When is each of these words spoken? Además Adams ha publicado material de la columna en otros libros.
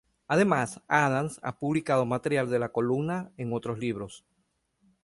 Además 0.27 0.81
Adams 0.87 1.39
ha 1.43 1.59
publicado 1.59 2.07
material 2.07 2.49
de 2.49 2.57
la 2.57 2.69
columna 2.71 3.29
en 3.37 3.53
otros 3.53 3.77
libros. 3.77 4.25